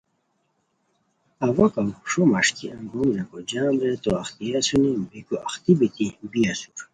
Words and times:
اوا 1.45 1.65
کاوݰو 1.73 2.21
مݰکی 2.31 2.65
انگوم 2.75 3.09
ریکو 3.15 3.37
جام 3.49 3.73
رے 3.81 3.91
تو 4.03 4.11
اختیئے 4.21 4.53
اسونی 4.63 4.91
بیکو 5.09 5.35
اختی 5.47 5.73
بیتی 5.79 6.05
بی 6.31 6.41
اسور 6.51 6.79